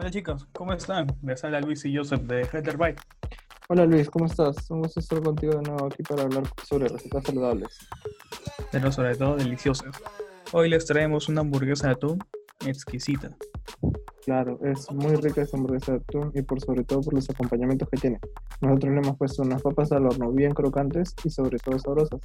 [0.00, 1.08] Hola chicos, ¿cómo están?
[1.24, 3.02] Les habla Luis y Joseph de Header Bike.
[3.68, 4.70] Hola Luis, ¿cómo estás?
[4.70, 7.76] Un gusto estar contigo de nuevo aquí para hablar sobre recetas saludables.
[8.70, 10.00] Pero sobre todo deliciosas.
[10.52, 12.18] Hoy les traemos una hamburguesa de atún
[12.64, 13.36] exquisita.
[14.24, 17.88] Claro, es muy rica esta hamburguesa de atún y por sobre todo por los acompañamientos
[17.88, 18.20] que tiene.
[18.60, 22.20] Nosotros le hemos puesto unas papas al horno bien crocantes y sobre todo sabrosas.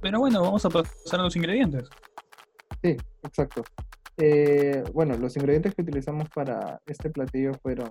[0.00, 1.90] Pero bueno, vamos a pasar a los ingredientes.
[2.82, 3.64] Sí, exacto.
[4.18, 7.90] Eh, bueno, los ingredientes que utilizamos para este platillo fueron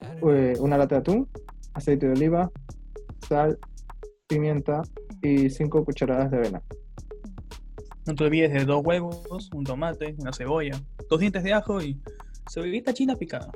[0.00, 1.28] eh, una lata de atún,
[1.74, 2.50] aceite de oliva,
[3.28, 3.58] sal,
[4.26, 4.82] pimienta
[5.22, 6.62] y 5 cucharadas de avena.
[8.06, 12.00] No te olvides de dos huevos, un tomate, una cebolla, dos dientes de ajo y
[12.50, 13.50] cebollita china picada.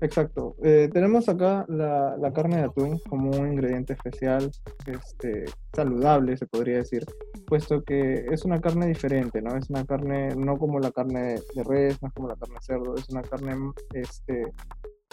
[0.00, 0.56] Exacto.
[0.62, 4.50] Eh, tenemos acá la, la carne de atún como un ingrediente especial,
[4.86, 5.44] este,
[5.74, 7.04] saludable, se podría decir,
[7.46, 9.56] puesto que es una carne diferente, ¿no?
[9.56, 12.62] Es una carne, no como la carne de res, no es como la carne de
[12.62, 13.54] cerdo, es una carne
[13.92, 14.44] este,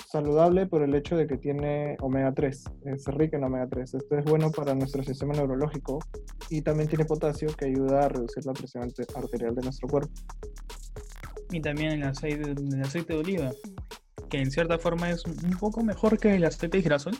[0.09, 3.93] saludable por el hecho de que tiene omega 3, es rica en omega 3.
[3.95, 5.99] Esto es bueno para nuestro sistema neurológico
[6.49, 10.11] y también tiene potasio que ayuda a reducir la presión arte- arterial de nuestro cuerpo.
[11.51, 13.51] Y también el aceite, el aceite de oliva,
[14.29, 17.15] que en cierta forma es un poco mejor que el aceite de girasol.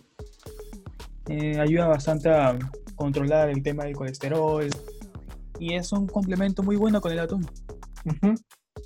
[1.28, 2.58] Eh, ayuda bastante a
[2.96, 4.68] controlar el tema del colesterol
[5.60, 7.46] y es un complemento muy bueno con el atún.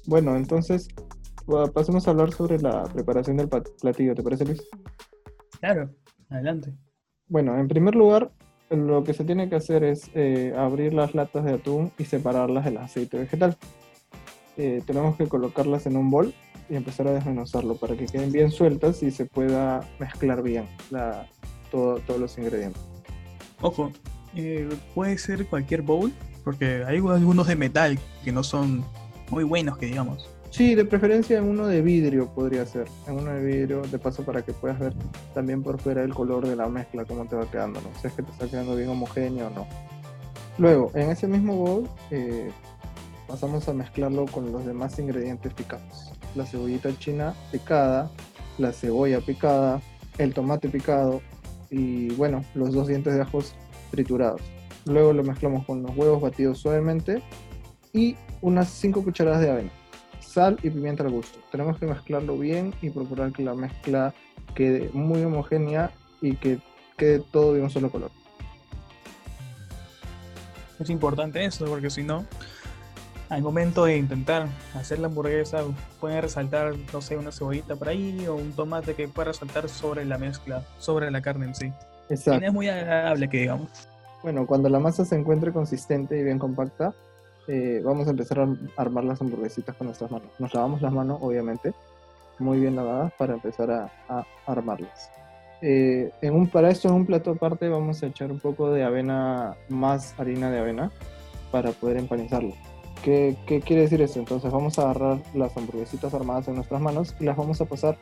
[0.07, 0.87] Bueno, entonces
[1.45, 4.67] pa- pasemos a hablar sobre la preparación del platillo, ¿te parece Luis?
[5.59, 5.91] Claro,
[6.29, 6.73] adelante.
[7.27, 8.31] Bueno, en primer lugar,
[8.71, 12.65] lo que se tiene que hacer es eh, abrir las latas de atún y separarlas
[12.65, 13.55] del aceite vegetal.
[14.57, 16.33] Eh, tenemos que colocarlas en un bol
[16.71, 21.27] y empezar a desmenuzarlo para que queden bien sueltas y se pueda mezclar bien la-
[21.69, 22.81] todo- todos los ingredientes.
[23.61, 23.91] Ojo,
[24.35, 26.11] eh, puede ser cualquier bowl,
[26.45, 28.83] porque hay algunos de metal que no son
[29.29, 30.29] muy buenos, que digamos.
[30.49, 32.85] Sí, de preferencia en uno de vidrio podría ser.
[33.07, 34.93] En uno de vidrio, de paso para que puedas ver
[35.33, 37.87] también por fuera el color de la mezcla, cómo te va quedando, ¿no?
[38.01, 39.67] Si es que te está quedando bien homogéneo o no.
[40.57, 42.49] Luego, en ese mismo bowl, eh,
[43.27, 46.10] pasamos a mezclarlo con los demás ingredientes picados.
[46.35, 48.09] La cebollita china picada,
[48.57, 49.81] la cebolla picada,
[50.17, 51.21] el tomate picado
[51.69, 53.55] y, bueno, los dos dientes de ajos
[53.91, 54.41] triturados.
[54.85, 57.21] Luego lo mezclamos con los huevos batidos suavemente
[57.93, 59.71] y unas 5 cucharadas de avena
[60.31, 61.39] sal y pimienta al gusto.
[61.51, 64.13] Tenemos que mezclarlo bien y procurar que la mezcla
[64.55, 66.59] quede muy homogénea y que
[66.97, 68.11] quede todo de un solo color.
[70.79, 72.25] Es importante eso, porque si no,
[73.31, 75.63] al momento de intentar hacer la hamburguesa,
[76.01, 80.03] pueden resaltar, no sé, una cebollita por ahí o un tomate que pueda resaltar sobre
[80.03, 81.73] la mezcla, sobre la carne en sí.
[82.09, 82.45] Y Exacto.
[82.45, 83.87] es muy agradable que digamos.
[84.21, 86.93] Bueno, cuando la masa se encuentre consistente y bien compacta,
[87.47, 90.27] eh, vamos a empezar a armar las hamburguesitas con nuestras manos.
[90.37, 91.73] Nos lavamos las manos, obviamente,
[92.37, 95.09] muy bien lavadas para empezar a, a armarlas.
[95.61, 98.83] Eh, en un, para esto, en un plato aparte, vamos a echar un poco de
[98.83, 100.91] avena, más harina de avena,
[101.49, 102.53] para poder empanizarlo.
[103.03, 104.19] ¿Qué, qué quiere decir esto?
[104.19, 107.97] Entonces vamos a agarrar las hamburguesitas armadas en nuestras manos y las vamos a pasar,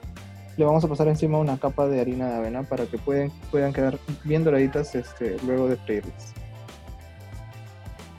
[0.57, 3.71] le vamos a pasar encima una capa de harina de avena para que pueden, puedan
[3.71, 6.33] quedar bien doraditas este, luego de freírlas.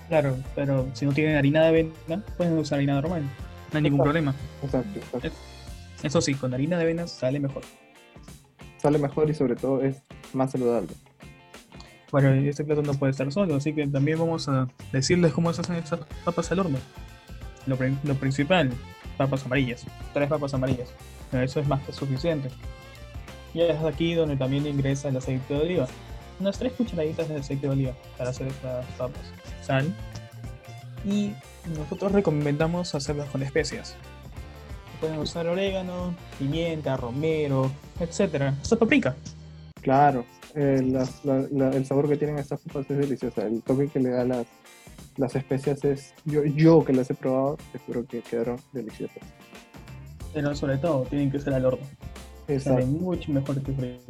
[0.09, 3.23] Claro, pero si no tienen harina de avena, pueden usar harina normal.
[3.73, 4.35] No hay ningún problema.
[4.63, 5.39] Exacto, exacto.
[6.03, 7.63] Eso sí, con harina de avena sale mejor.
[8.79, 10.03] Sale mejor y sobre todo es
[10.33, 10.95] más saludable.
[12.10, 15.60] Bueno, este plato no puede estar solo, así que también vamos a decirles cómo se
[15.60, 16.78] hacen esas papas al horno.
[17.66, 18.71] Lo, lo principal,
[19.16, 19.84] papas amarillas.
[20.12, 20.88] Tres papas amarillas.
[21.32, 22.48] Eso es más que suficiente.
[23.54, 25.87] Y es aquí donde también ingresa el aceite de oliva.
[26.41, 29.22] Unas tres cucharaditas de aceite de oliva para hacer estas papas.
[29.62, 29.94] Sal.
[31.04, 31.32] Y
[31.77, 33.94] nosotros recomendamos hacerlas con especias.
[35.00, 38.54] Pueden usar orégano, pimienta, romero, etcétera.
[38.60, 39.15] Hasta paprika.
[39.81, 40.25] Claro,
[40.55, 43.43] eh, las- la- la- el sabor que tienen estas papas es delicioso.
[43.43, 44.47] El toque que le da las,
[45.16, 46.15] las especias es.
[46.25, 47.56] Yo, yo que las he probado,
[47.87, 49.19] juro que quedaron deliciosas.
[50.33, 51.84] Pero sobre todo, tienen que ser al horno.
[52.47, 54.01] Sale Exacto, mucho mejor que freír.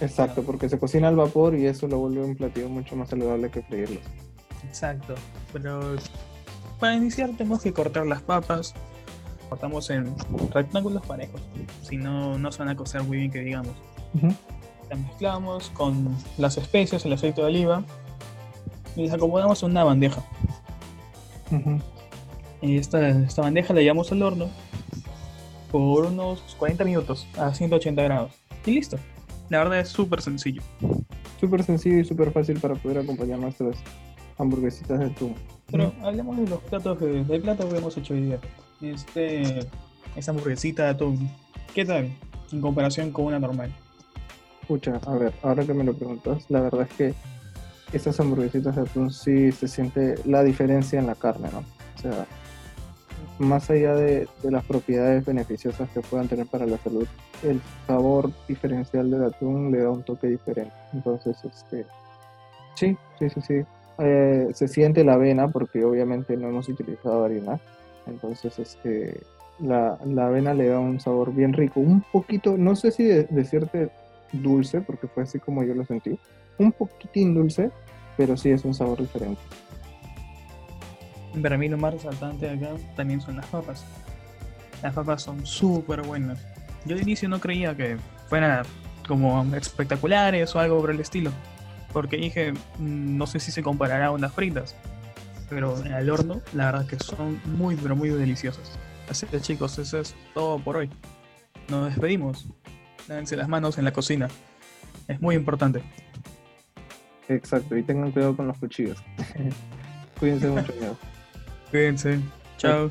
[0.00, 3.50] exacto, porque se cocina al vapor y eso lo vuelve un platillo mucho más saludable
[3.50, 4.02] que freírlos.
[4.66, 5.14] Exacto.
[5.52, 5.80] Pero
[6.80, 8.74] para iniciar tenemos que cortar las papas.
[9.48, 10.14] Cortamos en
[10.52, 11.40] rectángulos parejos.
[11.82, 13.72] Si no, no se van a cocer muy bien que digamos.
[14.14, 14.28] Ujú.
[14.96, 16.08] Mezclamos con
[16.38, 17.84] las especias, el aceite de oliva.
[18.96, 20.22] Y las acomodamos en una bandeja.
[22.60, 24.48] Y esta, esta bandeja la llevamos al horno
[25.70, 28.32] por unos 40 minutos a 180 grados.
[28.66, 28.98] Y listo.
[29.48, 30.62] La verdad es súper sencillo.
[31.40, 33.76] Súper sencillo y súper fácil para poder acompañar nuestras
[34.38, 35.34] hamburguesitas de atún.
[35.70, 38.38] Pero hablemos de los platos que- del plato que hemos hecho hoy día.
[38.80, 39.60] Este,
[40.16, 41.30] esa hamburguesita de atún,
[41.74, 42.10] ¿qué tal
[42.52, 43.72] en comparación con una normal?
[44.68, 47.14] Escucha, a ver, ahora que me lo preguntas, la verdad es que
[47.94, 51.60] esas hamburguesitas de atún sí se siente la diferencia en la carne, ¿no?
[51.60, 52.26] O sea,
[53.38, 57.06] más allá de, de las propiedades beneficiosas que puedan tener para la salud,
[57.42, 60.74] el sabor diferencial del atún le da un toque diferente.
[60.92, 61.86] Entonces, este,
[62.74, 63.62] sí, sí, sí, sí.
[64.00, 67.58] Eh, se siente la avena porque obviamente no hemos utilizado harina.
[68.06, 69.22] Entonces, este,
[69.60, 71.80] la, la avena le da un sabor bien rico.
[71.80, 73.90] Un poquito, no sé si de- decirte
[74.32, 76.18] dulce, porque fue así como yo lo sentí.
[76.58, 77.70] Un poquitín dulce,
[78.16, 79.40] pero sí es un sabor diferente.
[81.42, 83.84] Para mí lo más resaltante acá también son las papas.
[84.82, 86.44] Las papas son súper buenas.
[86.84, 87.96] Yo de inicio no creía que
[88.28, 88.64] fueran
[89.06, 91.30] como espectaculares o algo por el estilo.
[91.92, 94.74] Porque dije, "Mm, no sé si se comparará a unas fritas.
[95.48, 98.78] Pero al horno, la verdad que son muy, pero muy deliciosas.
[99.08, 100.90] Así que chicos, eso es todo por hoy.
[101.68, 102.46] Nos despedimos.
[103.08, 104.28] Lávense las manos en la cocina.
[105.06, 105.82] Es muy importante.
[107.28, 109.02] Exacto, y tengan cuidado con los cuchillos.
[110.20, 110.98] Cuídense mucho, amigos.
[111.70, 112.20] Cuídense.
[112.56, 112.90] Chao.